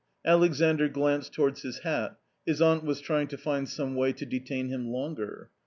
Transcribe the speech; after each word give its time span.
Alexandr 0.25 0.89
glanced 0.89 1.31
towards 1.31 1.61
his 1.61 1.77
hat, 1.81 2.17
his 2.43 2.59
aunt 2.59 2.83
was 2.83 3.01
trying 3.01 3.27
to 3.27 3.37
find 3.37 3.69
some 3.69 3.93
way 3.93 4.11
to 4.11 4.25
detain 4.25 4.67
him 4.69 4.87
longer. 4.89 5.51